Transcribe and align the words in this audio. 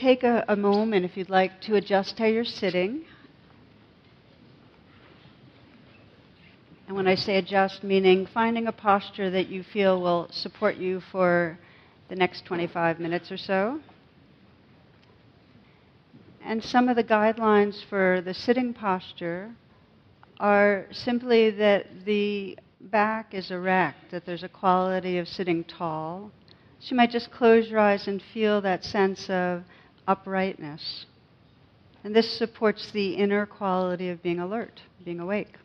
take 0.00 0.24
a, 0.24 0.44
a 0.48 0.56
moment, 0.56 1.04
if 1.04 1.16
you'd 1.16 1.28
like, 1.28 1.60
to 1.62 1.74
adjust 1.76 2.18
how 2.18 2.24
you're 2.24 2.44
sitting. 2.44 3.02
And 6.86 6.96
when 6.96 7.06
I 7.06 7.14
say 7.14 7.36
adjust, 7.36 7.84
meaning 7.84 8.26
finding 8.26 8.66
a 8.66 8.72
posture 8.72 9.30
that 9.30 9.48
you 9.48 9.62
feel 9.62 10.00
will 10.00 10.28
support 10.30 10.76
you 10.76 11.00
for 11.12 11.58
the 12.08 12.16
next 12.16 12.46
25 12.46 12.98
minutes 12.98 13.30
or 13.30 13.36
so. 13.36 13.80
And 16.42 16.64
some 16.64 16.88
of 16.88 16.96
the 16.96 17.04
guidelines 17.04 17.84
for 17.88 18.22
the 18.24 18.34
sitting 18.34 18.72
posture 18.72 19.54
are 20.40 20.86
simply 20.90 21.50
that 21.50 22.06
the 22.06 22.58
back 22.80 23.34
is 23.34 23.50
erect, 23.50 24.10
that 24.10 24.24
there's 24.24 24.42
a 24.42 24.48
quality 24.48 25.18
of 25.18 25.28
sitting 25.28 25.62
tall. 25.62 26.32
So 26.80 26.92
you 26.92 26.96
might 26.96 27.10
just 27.10 27.30
close 27.30 27.68
your 27.68 27.78
eyes 27.78 28.08
and 28.08 28.22
feel 28.32 28.62
that 28.62 28.82
sense 28.82 29.28
of 29.28 29.62
uprightness. 30.10 31.06
And 32.02 32.14
this 32.14 32.38
supports 32.38 32.90
the 32.92 33.14
inner 33.14 33.46
quality 33.46 34.08
of 34.08 34.22
being 34.22 34.40
alert, 34.40 34.80
being 35.04 35.20
awake. 35.20 35.56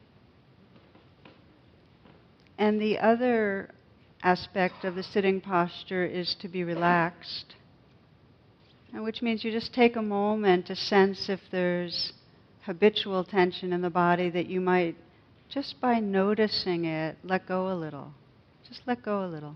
And 2.58 2.80
the 2.80 3.00
other 3.00 3.72
aspect 4.22 4.84
of 4.84 4.95
the 4.95 5.03
sitting 5.03 5.41
posture 5.41 6.05
is 6.05 6.36
to 6.41 6.48
be 6.48 6.63
relaxed, 6.63 7.55
which 8.94 9.22
means 9.22 9.44
you 9.44 9.52
just 9.52 9.73
take 9.73 9.95
a 9.95 10.02
moment 10.02 10.67
to 10.67 10.75
sense 10.75 11.30
if 11.30 11.39
there's 11.52 12.14
habitual 12.66 13.23
tension 13.23 13.73
in 13.73 13.81
the 13.81 13.89
body 13.89 14.30
that 14.30 14.48
you 14.48 14.59
might, 14.62 14.95
just 15.50 15.80
by 15.80 16.00
noticing 16.00 16.86
it, 16.86 17.17
let 17.23 17.48
go 17.48 17.72
a 17.72 17.75
little. 17.75 18.12
Just 18.67 18.81
let 18.86 19.03
go 19.03 19.23
a 19.23 19.27
little. 19.27 19.55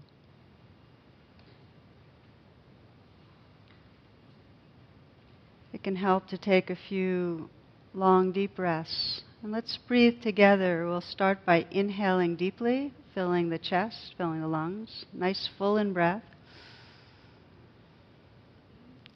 It 5.80 5.84
can 5.84 5.96
help 5.96 6.28
to 6.28 6.38
take 6.38 6.70
a 6.70 6.76
few 6.76 7.50
long, 7.94 8.34
deep 8.34 8.58
breaths 8.58 9.22
and 9.42 9.54
let's 9.54 9.78
breathe 9.78 10.22
together. 10.22 10.86
We'll 10.86 11.00
start 11.00 11.46
by 11.46 11.66
inhaling 11.72 12.36
deeply, 12.36 12.92
filling 13.16 13.48
the 13.48 13.58
chest, 13.58 14.14
filling 14.18 14.42
the 14.42 14.48
lungs. 14.50 15.06
Nice 15.14 15.50
full 15.58 15.78
in 15.78 15.94
breath. 15.94 16.24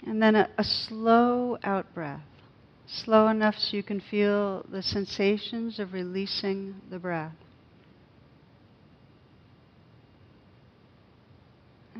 And 0.08 0.22
then 0.22 0.38
a, 0.38 0.50
a 0.58 0.64
slow 0.64 1.58
out 1.66 1.94
breath. 1.94 2.24
Slow 2.88 3.28
enough 3.28 3.56
so 3.58 3.76
you 3.76 3.84
can 3.84 4.00
feel 4.00 4.66
the 4.72 4.82
sensations 4.82 5.80
of 5.80 5.92
releasing 5.92 6.76
the 6.90 7.00
breath. 7.00 7.36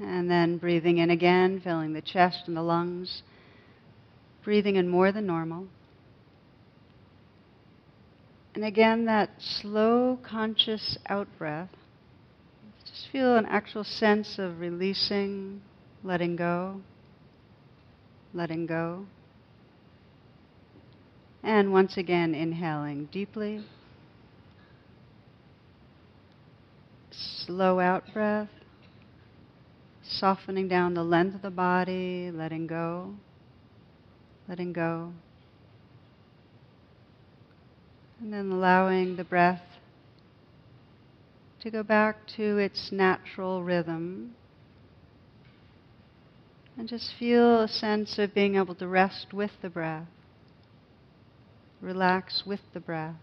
And 0.02 0.32
then 0.32 0.58
breathing 0.58 1.00
in 1.00 1.10
again, 1.10 1.60
filling 1.62 1.92
the 1.92 2.02
chest 2.02 2.44
and 2.48 2.56
the 2.56 2.62
lungs. 2.62 3.24
Breathing 4.44 4.76
in 4.76 4.90
more 4.90 5.12
than 5.12 5.26
normal. 5.26 5.68
And 8.56 8.64
again, 8.64 9.06
that 9.06 9.30
slow, 9.40 10.20
conscious 10.22 10.98
out 11.08 11.28
breath. 11.38 11.70
Just 12.86 13.08
feel 13.12 13.36
an 13.36 13.46
actual 13.46 13.84
sense 13.84 14.38
of 14.38 14.60
releasing, 14.60 15.62
letting 16.04 16.36
go, 16.36 16.82
letting 18.34 18.66
go. 18.66 19.06
And 21.42 21.74
once 21.74 21.98
again, 21.98 22.36
inhaling 22.36 23.10
deeply. 23.12 23.66
Slow 27.12 27.80
out 27.80 28.04
breath. 28.14 28.50
Softening 30.04 30.68
down 30.68 30.94
the 30.94 31.04
length 31.04 31.36
of 31.36 31.42
the 31.42 31.50
body, 31.50 32.30
letting 32.32 32.68
go, 32.68 33.16
letting 34.48 34.74
go. 34.74 35.12
And 38.20 38.32
then 38.32 38.52
allowing 38.52 39.16
the 39.16 39.24
breath 39.24 39.62
to 41.62 41.72
go 41.72 41.84
back 41.84 42.28
to 42.36 42.58
its 42.58 42.92
natural 42.92 43.64
rhythm. 43.64 44.36
And 46.78 46.90
just 46.90 47.14
feel 47.18 47.62
a 47.62 47.68
sense 47.68 48.18
of 48.18 48.34
being 48.34 48.56
able 48.56 48.76
to 48.76 48.88
rest 48.88 49.28
with 49.34 49.52
the 49.62 49.70
breath, 49.70 50.08
relax 51.82 52.44
with 52.46 52.62
the 52.74 52.80
breath. 52.80 53.16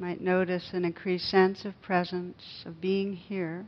Might 0.00 0.20
notice 0.22 0.70
an 0.72 0.84
increased 0.84 1.28
sense 1.28 1.66
of 1.66 1.80
presence, 1.82 2.64
of 2.64 2.80
being 2.80 3.12
here. 3.12 3.66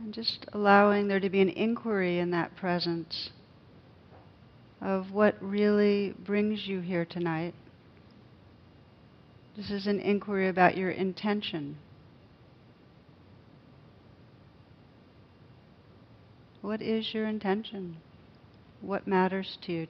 And 0.00 0.14
just 0.14 0.46
allowing 0.52 1.08
there 1.08 1.18
to 1.18 1.28
be 1.28 1.40
an 1.40 1.48
inquiry 1.48 2.20
in 2.20 2.30
that 2.30 2.54
presence 2.54 3.30
of 4.80 5.10
what 5.10 5.34
really 5.40 6.14
brings 6.24 6.68
you 6.68 6.80
here 6.80 7.04
tonight. 7.04 7.54
This 9.56 9.70
is 9.70 9.88
an 9.88 9.98
inquiry 9.98 10.48
about 10.48 10.76
your 10.76 10.90
intention. 10.90 11.78
What 16.60 16.80
is 16.80 17.12
your 17.12 17.26
intention? 17.26 17.96
What 18.84 19.06
matters 19.06 19.58
to 19.62 19.72
you. 19.72 19.86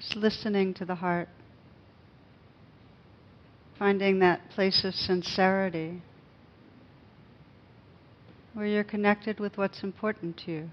Just 0.00 0.16
listening 0.16 0.74
to 0.74 0.84
the 0.84 0.94
heart, 0.94 1.28
finding 3.78 4.18
that 4.20 4.50
place 4.50 4.84
of 4.84 4.94
sincerity 4.94 6.02
where 8.54 8.66
you're 8.66 8.82
connected 8.82 9.38
with 9.38 9.56
what's 9.56 9.82
important 9.82 10.36
to 10.38 10.50
you. 10.50 10.70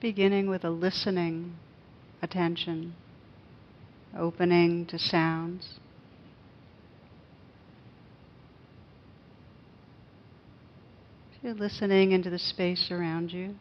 Beginning 0.00 0.48
with 0.48 0.64
a 0.64 0.70
listening 0.70 1.56
attention, 2.22 2.94
opening 4.16 4.86
to 4.86 4.98
sounds. 4.98 5.78
You're 11.42 11.54
listening 11.54 12.12
into 12.12 12.30
the 12.30 12.38
space 12.38 12.90
around 12.90 13.32
you. 13.32 13.54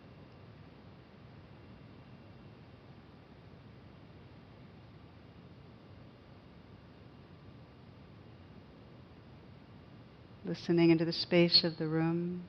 Listening 10.43 10.91
into 10.91 11.05
the 11.05 11.13
space 11.13 11.63
of 11.63 11.77
the 11.77 11.87
room. 11.87 12.43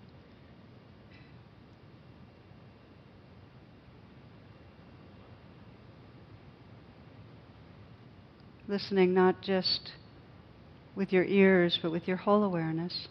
Listening 8.68 9.14
not 9.14 9.40
just 9.40 9.92
with 10.94 11.10
your 11.12 11.24
ears, 11.24 11.78
but 11.82 11.90
with 11.90 12.06
your 12.06 12.18
whole 12.18 12.44
awareness. 12.44 13.08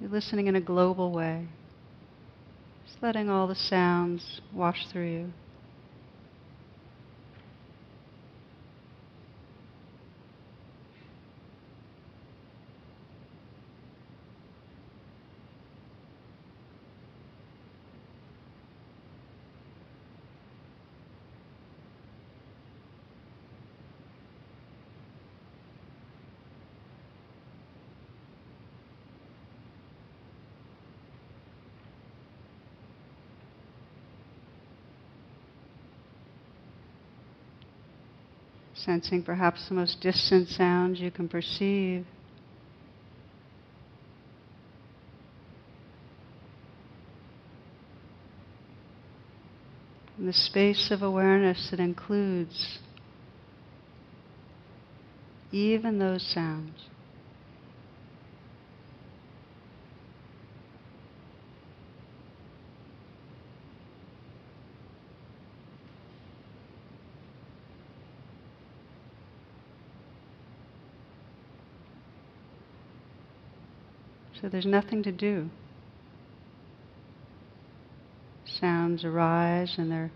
You're 0.00 0.10
listening 0.10 0.48
in 0.48 0.56
a 0.56 0.60
global 0.60 1.12
way, 1.12 1.46
just 2.84 3.02
letting 3.02 3.30
all 3.30 3.46
the 3.46 3.54
sounds 3.54 4.40
wash 4.52 4.86
through 4.92 5.10
you. 5.10 5.32
Sensing 38.74 39.22
perhaps 39.22 39.68
the 39.68 39.74
most 39.74 40.00
distant 40.00 40.48
sounds 40.48 41.00
you 41.00 41.10
can 41.10 41.28
perceive. 41.28 42.06
And 50.18 50.28
the 50.28 50.32
space 50.32 50.90
of 50.90 51.02
awareness 51.02 51.68
that 51.70 51.80
includes 51.80 52.78
even 55.50 55.98
those 55.98 56.22
sounds. 56.22 56.88
So 74.42 74.48
there's 74.48 74.66
nothing 74.66 75.04
to 75.04 75.12
do. 75.12 75.50
Sounds 78.44 79.04
arise 79.04 79.76
and 79.78 79.90
they're 79.90 80.10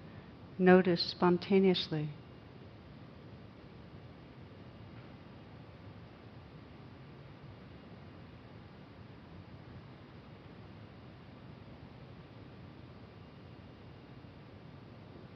noticed 0.59 1.09
spontaneously. 1.09 2.09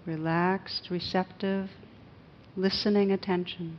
Relaxed, 0.04 0.88
receptive, 0.90 1.70
listening 2.56 3.12
attention. 3.12 3.78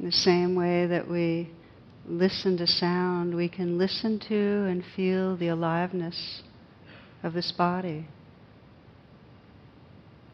In 0.00 0.06
the 0.06 0.12
same 0.12 0.54
way 0.54 0.86
that 0.86 1.10
we 1.10 1.50
listen 2.06 2.56
to 2.56 2.66
sound, 2.66 3.34
we 3.34 3.50
can 3.50 3.76
listen 3.76 4.18
to 4.28 4.34
and 4.64 4.82
feel 4.96 5.36
the 5.36 5.48
aliveness 5.48 6.40
of 7.22 7.34
this 7.34 7.52
body. 7.52 8.08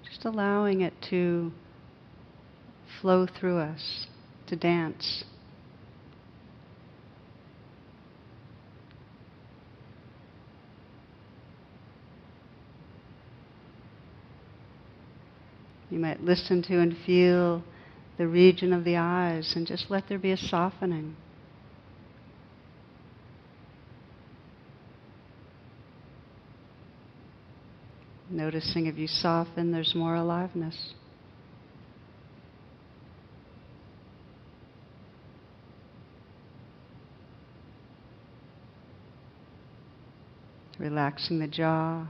Just 0.08 0.24
allowing 0.24 0.82
it 0.82 0.94
to 1.10 1.50
flow 3.00 3.26
through 3.26 3.58
us, 3.58 4.06
to 4.46 4.54
dance. 4.54 5.24
You 15.90 15.98
might 15.98 16.22
listen 16.22 16.62
to 16.62 16.78
and 16.78 16.96
feel 17.04 17.64
the 18.18 18.26
region 18.26 18.72
of 18.72 18.84
the 18.84 18.96
eyes 18.96 19.52
and 19.56 19.66
just 19.66 19.90
let 19.90 20.08
there 20.08 20.18
be 20.18 20.30
a 20.30 20.36
softening. 20.36 21.16
Noticing 28.30 28.86
if 28.86 28.96
you 28.96 29.06
soften, 29.06 29.70
there's 29.70 29.94
more 29.94 30.16
aliveness. 30.16 30.94
Relaxing 40.78 41.38
the 41.38 41.46
jaw, 41.46 42.06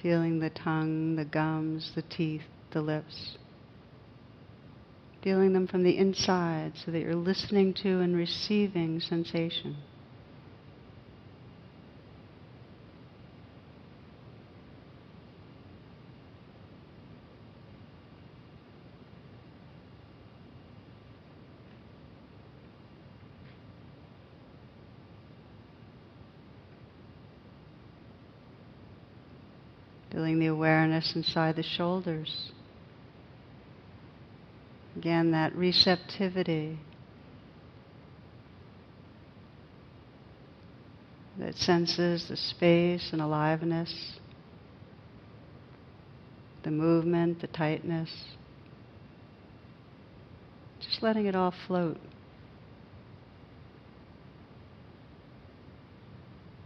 feeling 0.00 0.38
the 0.38 0.50
tongue, 0.50 1.16
the 1.16 1.24
gums, 1.24 1.92
the 1.94 2.02
teeth, 2.02 2.42
the 2.72 2.80
lips 2.80 3.36
feeling 5.24 5.54
them 5.54 5.66
from 5.66 5.82
the 5.82 5.96
inside 5.96 6.74
so 6.84 6.90
that 6.90 7.00
you're 7.00 7.14
listening 7.14 7.72
to 7.72 8.00
and 8.00 8.14
receiving 8.14 9.00
sensation. 9.00 9.74
Feeling 30.12 30.38
the 30.38 30.46
awareness 30.46 31.16
inside 31.16 31.56
the 31.56 31.62
shoulders. 31.62 32.52
Again, 35.04 35.32
that 35.32 35.54
receptivity 35.54 36.78
that 41.38 41.54
senses 41.56 42.26
the 42.26 42.38
space 42.38 43.10
and 43.12 43.20
aliveness, 43.20 44.18
the 46.62 46.70
movement, 46.70 47.42
the 47.42 47.48
tightness. 47.48 48.10
Just 50.80 51.02
letting 51.02 51.26
it 51.26 51.36
all 51.36 51.52
float. 51.66 51.98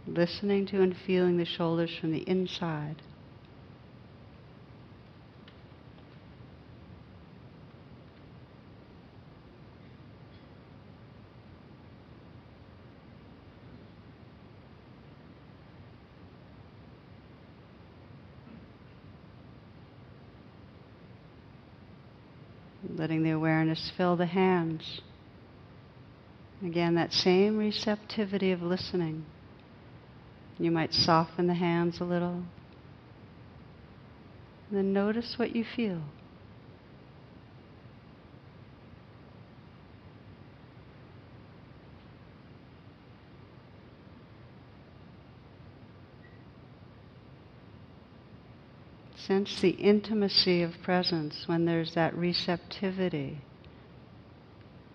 Listening 0.07 0.65
to 0.67 0.81
and 0.81 0.95
feeling 1.05 1.35
the 1.35 1.43
shoulders 1.43 1.91
from 1.99 2.13
the 2.13 2.21
inside. 2.25 3.01
Letting 23.09 23.23
the 23.23 23.31
awareness 23.31 23.91
fill 23.97 24.15
the 24.15 24.27
hands. 24.27 25.01
Again, 26.63 26.93
that 26.93 27.11
same 27.11 27.57
receptivity 27.57 28.51
of 28.51 28.61
listening. 28.61 29.25
You 30.59 30.69
might 30.69 30.93
soften 30.93 31.47
the 31.47 31.55
hands 31.55 31.99
a 31.99 32.03
little. 32.03 32.43
And 34.69 34.77
then 34.77 34.93
notice 34.93 35.39
what 35.39 35.55
you 35.55 35.65
feel. 35.75 36.03
Sense 49.25 49.59
the 49.59 49.71
intimacy 49.71 50.61
of 50.61 50.81
presence 50.81 51.43
when 51.45 51.65
there's 51.65 51.93
that 51.93 52.15
receptivity 52.15 53.39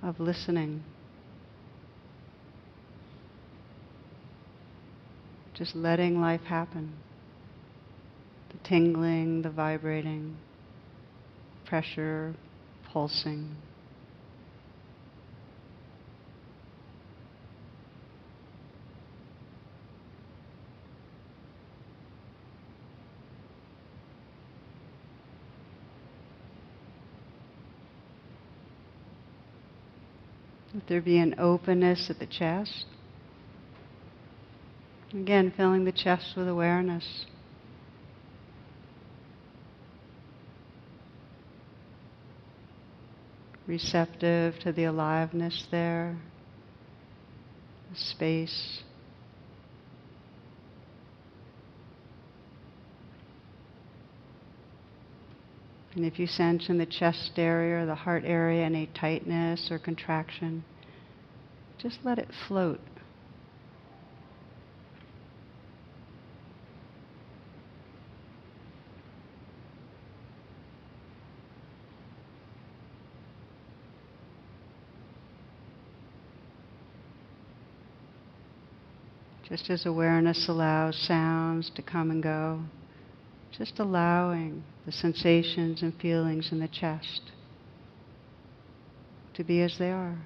of 0.02 0.18
listening. 0.18 0.82
Just 5.52 5.76
letting 5.76 6.20
life 6.20 6.42
happen. 6.42 6.94
The 8.50 8.68
tingling, 8.68 9.42
the 9.42 9.50
vibrating, 9.50 10.36
pressure, 11.66 12.34
pulsing. 12.92 13.56
Let 30.74 30.88
there 30.88 31.00
be 31.00 31.18
an 31.18 31.36
openness 31.38 32.10
at 32.10 32.18
the 32.18 32.26
chest. 32.26 32.86
Again, 35.12 35.52
filling 35.56 35.84
the 35.84 35.92
chest 35.92 36.34
with 36.36 36.48
awareness. 36.48 37.26
Receptive 43.68 44.58
to 44.58 44.72
the 44.72 44.84
aliveness 44.84 45.66
there, 45.70 46.16
space. 47.94 48.82
And 55.94 56.04
if 56.04 56.18
you 56.18 56.26
sense 56.26 56.68
in 56.68 56.78
the 56.78 56.86
chest 56.86 57.32
area 57.36 57.82
or 57.82 57.86
the 57.86 57.94
heart 57.94 58.24
area 58.26 58.64
any 58.64 58.86
tightness 58.86 59.68
or 59.70 59.78
contraction, 59.78 60.64
just 61.78 61.98
let 62.02 62.18
it 62.18 62.28
float. 62.48 62.80
Just 79.48 79.70
as 79.70 79.86
awareness 79.86 80.48
allows 80.48 80.96
sounds 80.96 81.70
to 81.76 81.82
come 81.82 82.10
and 82.10 82.20
go, 82.20 82.62
just 83.56 83.78
allowing 83.78 84.64
the 84.87 84.92
sensations 84.92 85.82
and 85.82 85.94
feelings 86.00 86.50
in 86.50 86.58
the 86.58 86.68
chest 86.68 87.20
to 89.34 89.44
be 89.44 89.62
as 89.62 89.76
they 89.78 89.90
are. 89.90 90.18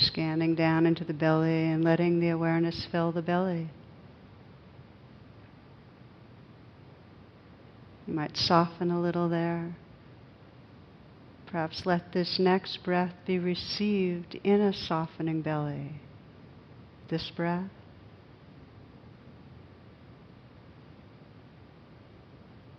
Scanning 0.00 0.54
down 0.54 0.86
into 0.86 1.04
the 1.04 1.12
belly 1.12 1.70
and 1.70 1.84
letting 1.84 2.20
the 2.20 2.28
awareness 2.28 2.86
fill 2.90 3.12
the 3.12 3.22
belly. 3.22 3.68
You 8.08 8.14
might 8.14 8.38
soften 8.38 8.90
a 8.90 8.98
little 8.98 9.28
there. 9.28 9.76
Perhaps 11.46 11.84
let 11.84 12.12
this 12.12 12.38
next 12.38 12.82
breath 12.82 13.12
be 13.26 13.38
received 13.38 14.34
in 14.42 14.62
a 14.62 14.72
softening 14.72 15.42
belly. 15.42 15.92
This 17.10 17.30
breath. 17.36 17.70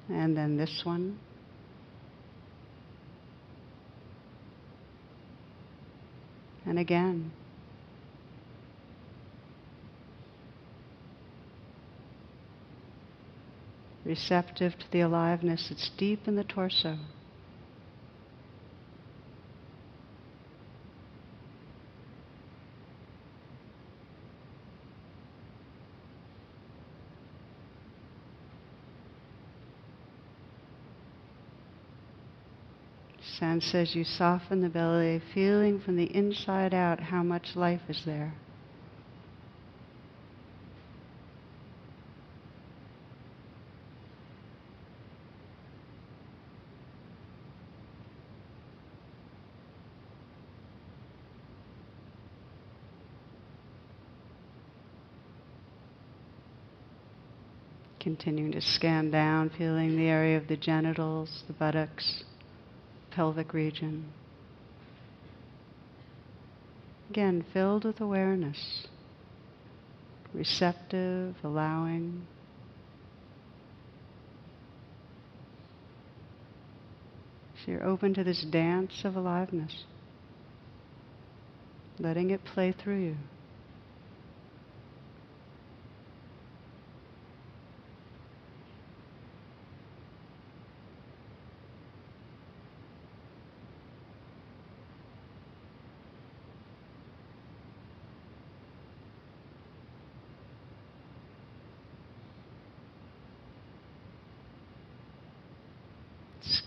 And 0.09 0.35
then 0.35 0.57
this 0.57 0.81
one. 0.83 1.19
and 6.65 6.77
again. 6.77 7.31
Receptive 14.09 14.73
to 14.79 14.91
the 14.91 15.01
aliveness 15.01 15.67
that's 15.69 15.91
deep 15.95 16.27
in 16.27 16.35
the 16.35 16.43
torso. 16.43 16.97
sense 33.21 33.75
as 33.75 33.95
you 33.95 34.03
soften 34.03 34.59
the 34.59 34.69
belly, 34.69 35.21
feeling 35.33 35.79
from 35.79 35.95
the 35.95 36.13
inside 36.15 36.73
out 36.73 36.99
how 36.99 37.21
much 37.21 37.55
life 37.55 37.81
is 37.87 38.01
there. 38.05 38.33
Continuing 58.19 58.51
to 58.51 58.59
scan 58.59 59.11
down, 59.11 59.49
feeling 59.49 59.95
the 59.95 60.07
area 60.07 60.35
of 60.35 60.49
the 60.49 60.57
genitals, 60.57 61.43
the 61.47 61.53
buttocks 61.53 62.25
pelvic 63.11 63.53
region. 63.53 64.11
Again, 67.09 67.45
filled 67.53 67.85
with 67.85 68.01
awareness, 68.01 68.87
receptive, 70.33 71.35
allowing. 71.45 72.27
So 77.63 77.71
you're 77.71 77.85
open 77.85 78.13
to 78.15 78.25
this 78.25 78.43
dance 78.43 79.05
of 79.05 79.15
aliveness, 79.15 79.85
letting 81.97 82.31
it 82.31 82.43
play 82.43 82.73
through 82.73 82.99
you. 82.99 83.15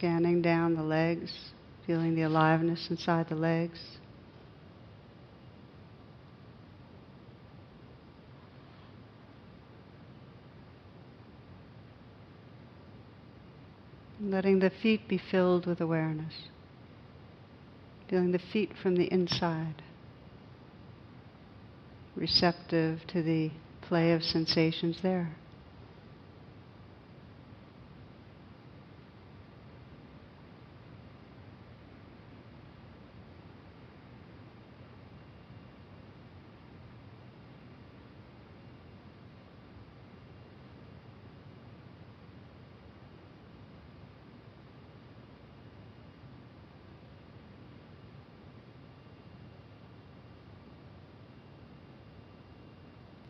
Scanning 0.03 0.43
down 0.43 0.75
the 0.75 0.83
legs, 0.83 1.33
feeling 1.87 2.17
the 2.17 2.23
aliveness 2.23 2.89
inside 2.91 3.29
the 3.29 3.37
legs. 3.37 3.79
Letting 14.21 14.59
the 14.59 14.71
feet 14.71 15.07
be 15.07 15.21
filled 15.31 15.67
with 15.67 15.81
awareness. 15.81 16.35
Feeling 18.11 18.33
the 18.33 18.41
feet 18.41 18.73
from 18.83 18.97
the 18.97 19.05
inside. 19.05 19.83
Receptive 22.17 23.07
to 23.07 23.23
the 23.23 23.53
play 23.83 24.11
of 24.11 24.25
sensations 24.25 24.99
there. 25.01 25.37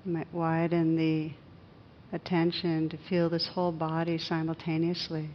You 0.05 0.13
might 0.13 0.22
widen 0.33 0.97
the 0.97 1.33
attention 2.15 2.89
to 2.89 2.99
feel 3.09 3.31
this 3.31 3.49
whole 3.55 3.73
body 3.73 4.19
simultaneously 4.19 5.29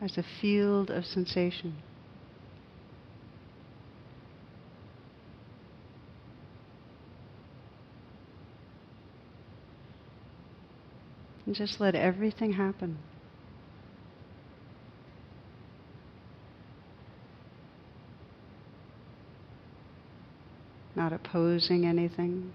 as 0.00 0.16
a 0.18 0.24
field 0.40 0.90
of 0.90 1.04
sensation. 1.04 1.74
And 11.46 11.54
just 11.54 11.78
let 11.78 11.94
everything 11.94 12.52
happen. 12.52 12.98
Not 21.04 21.12
opposing 21.12 21.84
anything. 21.84 22.50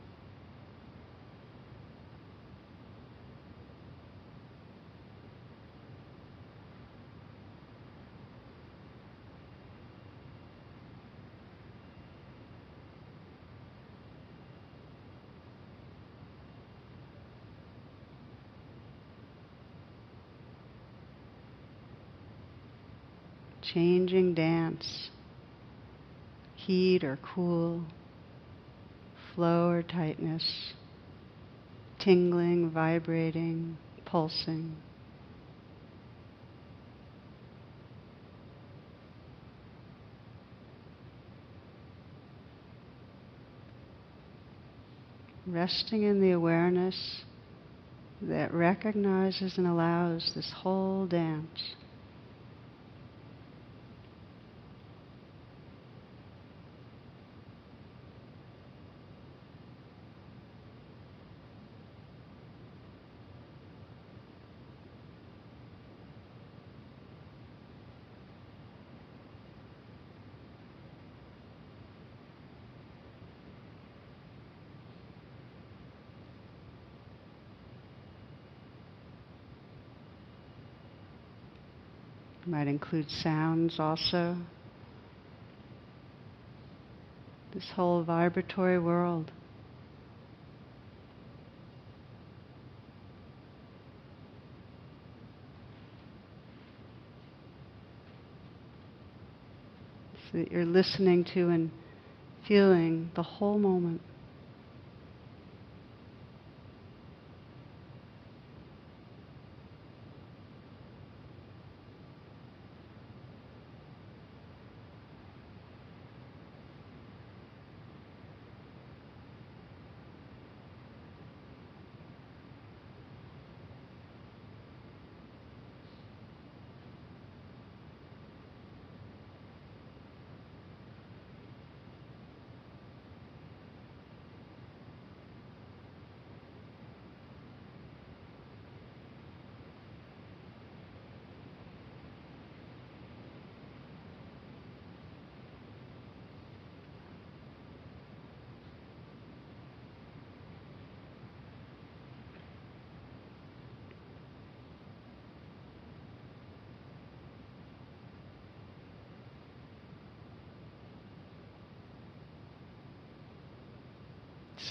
changing 23.62 24.34
dance, 24.34 25.12
heat 26.56 27.04
or 27.04 27.20
cool. 27.22 27.84
Flow 29.40 29.70
or 29.70 29.82
tightness, 29.82 30.74
tingling, 31.98 32.70
vibrating, 32.72 33.78
pulsing. 34.04 34.76
Resting 45.48 46.04
in 46.04 46.20
the 46.20 46.32
awareness 46.32 47.22
that 48.22 48.54
recognizes 48.54 49.58
and 49.58 49.66
allows 49.66 50.34
this 50.36 50.52
whole 50.54 51.08
dance. 51.08 51.76
Might 82.50 82.68
include 82.68 83.12
sounds 83.12 83.80
also. 83.80 84.36
This 87.54 87.70
whole 87.76 88.04
vibratory 88.04 88.80
world. 88.80 89.32
So 100.32 100.40
that 100.40 100.52
you're 100.52 100.66
listening 100.66 101.24
to 101.36 101.50
and 101.50 101.70
feeling 102.48 103.12
the 103.16 103.22
whole 103.22 103.60
moment. 103.60 104.02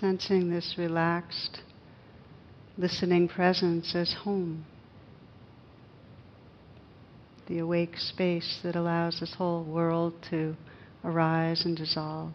Sensing 0.01 0.51
this 0.51 0.75
relaxed, 0.79 1.61
listening 2.77 3.29
presence 3.29 3.95
as 3.95 4.15
home. 4.25 4.65
The 7.49 7.59
awake 7.59 7.97
space 7.97 8.61
that 8.63 8.77
allows 8.77 9.21
this 9.21 9.35
whole 9.35 9.65
world 9.65 10.15
to 10.31 10.55
arise 11.05 11.65
and 11.65 11.77
dissolve. 11.77 12.33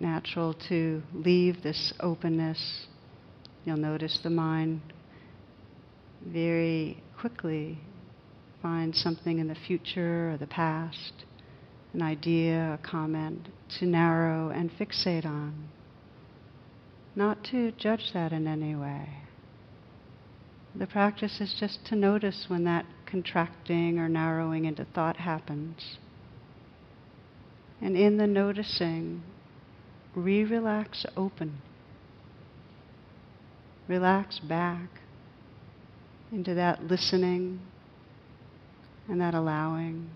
Natural 0.00 0.54
to 0.68 1.02
leave 1.12 1.62
this 1.62 1.92
openness. 2.00 2.86
You'll 3.64 3.76
notice 3.76 4.18
the 4.22 4.30
mind 4.30 4.80
very 6.26 7.02
quickly 7.18 7.78
finds 8.62 9.00
something 9.00 9.38
in 9.38 9.48
the 9.48 9.54
future 9.54 10.32
or 10.32 10.36
the 10.36 10.46
past, 10.46 11.12
an 11.92 12.02
idea, 12.02 12.78
a 12.82 12.86
comment 12.86 13.48
to 13.78 13.86
narrow 13.86 14.50
and 14.50 14.70
fixate 14.72 15.24
on. 15.24 15.68
Not 17.14 17.42
to 17.44 17.72
judge 17.72 18.10
that 18.14 18.32
in 18.32 18.46
any 18.46 18.74
way. 18.74 19.08
The 20.74 20.86
practice 20.86 21.40
is 21.40 21.56
just 21.58 21.84
to 21.86 21.96
notice 21.96 22.46
when 22.48 22.64
that 22.64 22.86
contracting 23.06 23.98
or 23.98 24.08
narrowing 24.08 24.66
into 24.66 24.84
thought 24.84 25.16
happens. 25.16 25.98
And 27.80 27.96
in 27.96 28.18
the 28.18 28.26
noticing, 28.26 29.22
re 30.14 30.44
relax 30.44 31.04
open. 31.16 31.58
Relax 33.88 34.38
back 34.38 34.88
into 36.32 36.54
that 36.54 36.84
listening 36.84 37.60
and 39.08 39.20
that 39.20 39.34
allowing. 39.34 40.10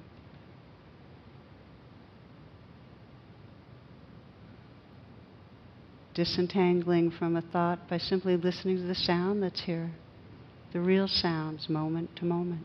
Disentangling 6.15 7.11
from 7.11 7.35
a 7.35 7.43
thought 7.43 7.89
by 7.89 7.99
simply 7.99 8.37
listening 8.37 8.77
to 8.77 8.85
the 8.85 8.95
sound 8.95 9.43
that's 9.43 9.63
here, 9.63 9.91
the 10.73 10.81
real 10.81 11.09
sounds 11.09 11.69
moment 11.69 12.15
to 12.17 12.25
moment. 12.25 12.65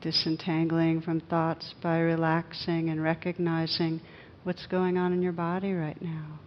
Disentangling 0.00 1.00
from 1.00 1.20
thoughts 1.20 1.74
by 1.82 1.98
relaxing 1.98 2.88
and 2.90 3.02
recognizing 3.02 4.00
what's 4.42 4.66
going 4.66 4.96
on 4.96 5.12
in 5.12 5.22
your 5.22 5.32
body 5.32 5.72
right 5.72 6.00
now. 6.02 6.38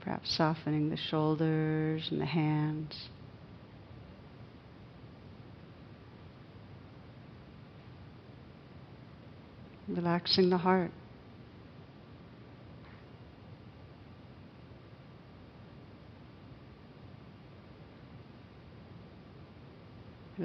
Perhaps 0.00 0.36
softening 0.36 0.88
the 0.88 0.96
shoulders 0.96 2.08
and 2.10 2.20
the 2.20 2.26
hands. 2.26 3.08
Relaxing 9.86 10.50
the 10.50 10.58
heart. 10.58 10.90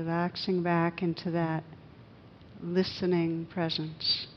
Relaxing 0.03 0.61
back 0.61 1.01
into 1.01 1.31
that 1.31 1.63
listening 2.61 3.45
presence. 3.53 4.27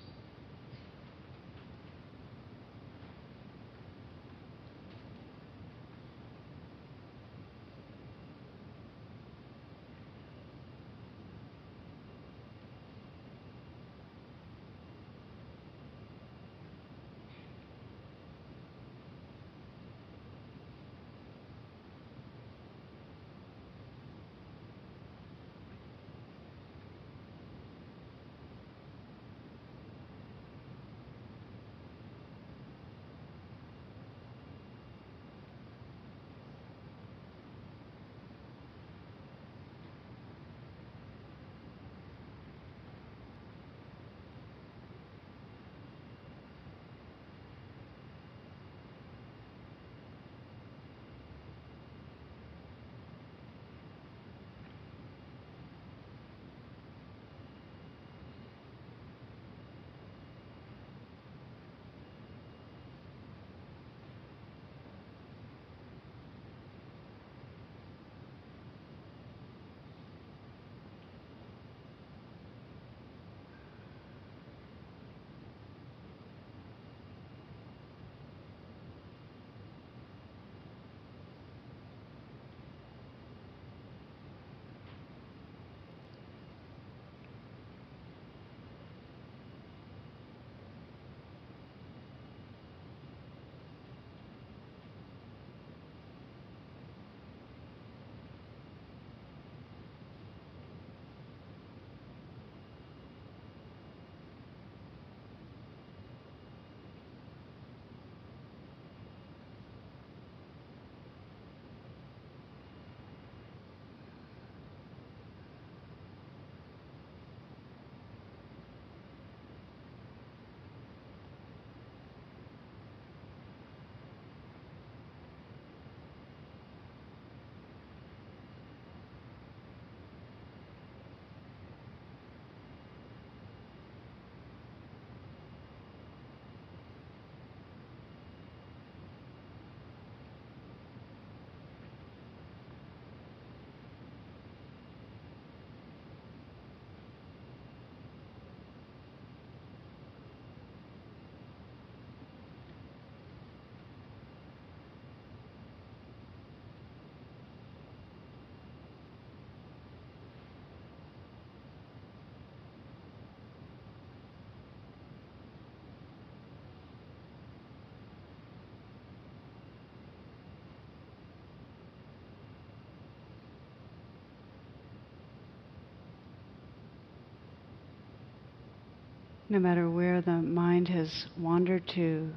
No 179.49 179.59
matter 179.59 179.89
where 179.89 180.21
the 180.21 180.43
mind 180.43 180.89
has 180.89 181.27
wandered 181.39 181.87
to, 181.95 182.31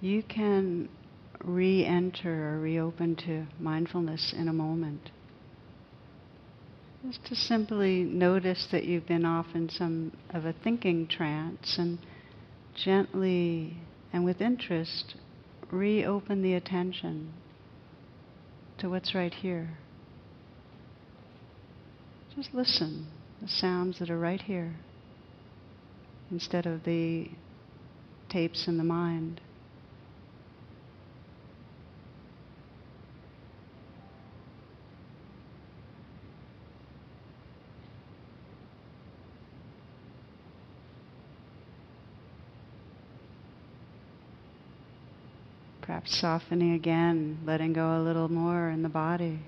you 0.00 0.22
can 0.22 0.88
re 1.42 1.84
enter 1.84 2.54
or 2.54 2.60
reopen 2.60 3.16
to 3.16 3.46
mindfulness 3.58 4.34
in 4.36 4.48
a 4.48 4.52
moment. 4.52 5.10
Just 7.06 7.24
to 7.26 7.34
simply 7.34 8.02
notice 8.02 8.68
that 8.70 8.84
you've 8.84 9.06
been 9.06 9.24
off 9.24 9.46
in 9.54 9.70
some 9.70 10.12
of 10.34 10.44
a 10.44 10.52
thinking 10.52 11.06
trance 11.06 11.76
and 11.78 11.98
gently 12.74 13.78
and 14.12 14.24
with 14.24 14.42
interest 14.42 15.14
reopen 15.70 16.42
the 16.42 16.52
attention 16.52 17.32
to 18.78 18.90
what's 18.90 19.14
right 19.14 19.32
here. 19.32 19.78
Just 22.36 22.52
listen, 22.52 23.06
the 23.40 23.48
sounds 23.48 23.98
that 23.98 24.10
are 24.10 24.18
right 24.18 24.42
here 24.42 24.74
instead 26.30 26.66
of 26.66 26.84
the 26.84 27.28
tapes 28.28 28.68
in 28.68 28.78
the 28.78 28.84
mind. 28.84 29.40
Perhaps 45.82 46.20
softening 46.20 46.74
again, 46.74 47.40
letting 47.44 47.72
go 47.72 48.00
a 48.00 48.02
little 48.02 48.28
more 48.28 48.70
in 48.70 48.82
the 48.82 48.88
body. 48.88 49.40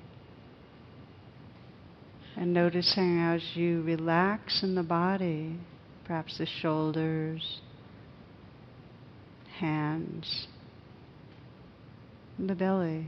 And 2.37 2.53
noticing 2.53 3.21
as 3.21 3.43
you 3.55 3.83
relax 3.83 4.65
in 4.65 4.75
the 4.75 4.83
body, 4.83 5.61
perhaps 6.05 6.39
the 6.39 6.47
shoulders, 6.47 7.61
hands, 9.59 10.47
the 12.39 12.55
belly, 12.55 13.07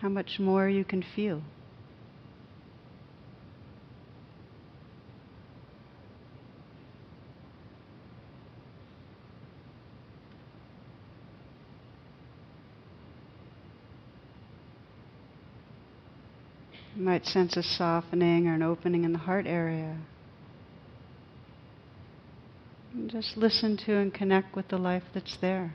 how 0.00 0.08
much 0.08 0.38
more 0.38 0.68
you 0.68 0.84
can 0.84 1.04
feel. 1.14 1.42
You 16.96 17.02
might 17.06 17.24
sense 17.26 17.56
a 17.56 17.62
softening 17.62 18.46
or 18.46 18.54
an 18.54 18.62
opening 18.62 19.04
in 19.04 19.12
the 19.12 19.18
heart 19.18 19.46
area. 19.46 19.98
Just 23.06 23.36
listen 23.36 23.76
to 23.78 23.96
and 23.96 24.12
connect 24.12 24.56
with 24.56 24.68
the 24.68 24.78
life 24.78 25.04
that's 25.14 25.36
there. 25.36 25.74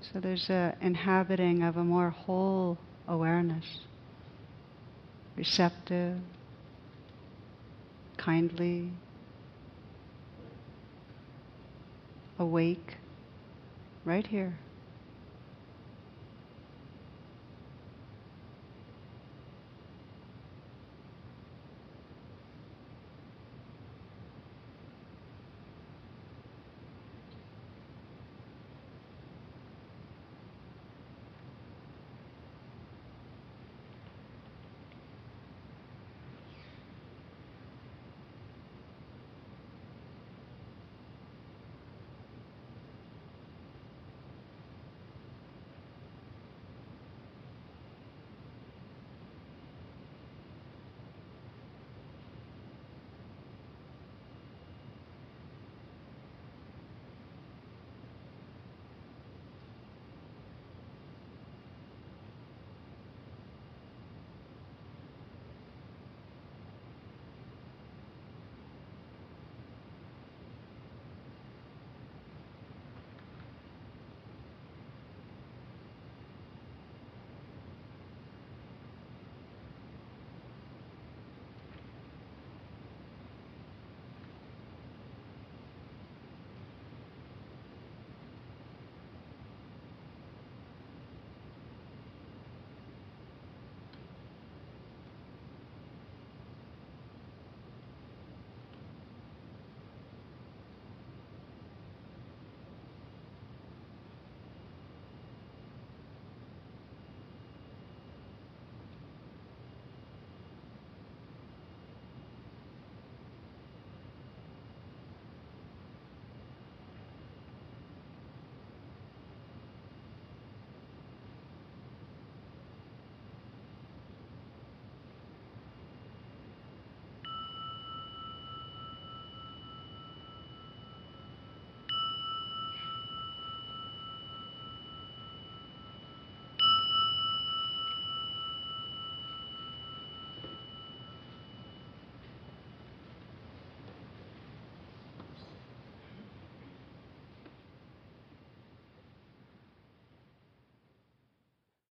So 0.00 0.20
there's 0.20 0.48
an 0.48 0.76
inhabiting 0.80 1.62
of 1.62 1.76
a 1.76 1.84
more 1.84 2.10
whole 2.10 2.78
awareness 3.06 3.80
receptive, 5.36 6.20
kindly, 8.16 8.92
awake, 12.38 12.96
right 14.04 14.26
here. 14.26 14.58